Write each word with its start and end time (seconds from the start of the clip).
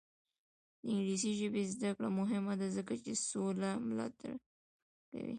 د 0.83 0.83
انګلیسي 0.93 1.31
ژبې 1.39 1.61
زده 1.73 1.89
کړه 1.97 2.09
مهمه 2.19 2.53
ده 2.61 2.67
ځکه 2.77 2.93
چې 3.03 3.11
سوله 3.29 3.69
ملاتړ 3.87 4.31
کوي. 5.09 5.27